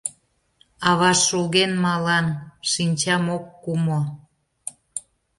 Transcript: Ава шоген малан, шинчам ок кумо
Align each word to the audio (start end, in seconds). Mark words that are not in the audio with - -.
Ава 0.89 1.11
шоген 1.25 1.71
малан, 1.83 2.27
шинчам 2.71 3.25
ок 3.35 3.45
кумо 3.63 4.01